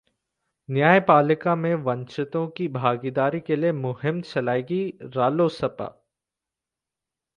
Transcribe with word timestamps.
न्यायपालिका 0.69 1.55
में 1.55 1.73
वंचितों 1.83 2.47
की 2.47 2.67
भागीदारी 2.69 3.39
के 3.39 3.55
लिए 3.55 3.71
मुहिम 3.71 4.21
चलाएगी 4.23 4.83
रालोसपा 5.15 5.93